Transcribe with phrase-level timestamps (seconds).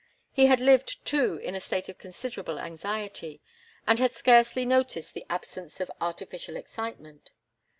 [0.31, 3.39] He had lived, too, in a state of considerable anxiety,
[3.85, 7.29] and had scarcely noticed the absence of artificial excitement.